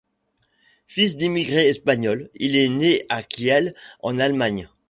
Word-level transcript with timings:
Fils 0.87 1.15
d'immigrés 1.15 1.67
espagnols, 1.69 2.31
il 2.33 2.55
est 2.55 2.69
né 2.69 3.03
à 3.09 3.21
Kiel 3.21 3.75
en 4.01 4.17
Allemagne. 4.17 4.67